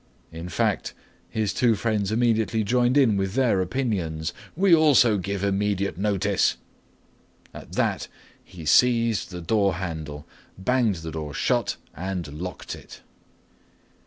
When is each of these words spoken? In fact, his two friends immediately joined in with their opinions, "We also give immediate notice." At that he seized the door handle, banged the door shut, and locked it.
In 0.31 0.49
fact, 0.49 0.95
his 1.29 1.53
two 1.53 1.75
friends 1.75 2.11
immediately 2.11 2.63
joined 2.63 2.97
in 2.97 3.17
with 3.17 3.35
their 3.35 3.61
opinions, 3.61 4.33
"We 4.55 4.73
also 4.73 5.19
give 5.19 5.43
immediate 5.43 5.95
notice." 5.95 6.57
At 7.53 7.73
that 7.73 8.07
he 8.43 8.65
seized 8.65 9.29
the 9.29 9.41
door 9.41 9.75
handle, 9.75 10.25
banged 10.57 10.95
the 11.05 11.11
door 11.11 11.35
shut, 11.35 11.75
and 11.93 12.27
locked 12.39 12.73
it. 12.73 13.01